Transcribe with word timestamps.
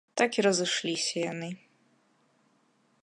Так 0.19 0.31
і 0.37 0.45
разышліся 0.47 1.15
яны. 1.31 1.49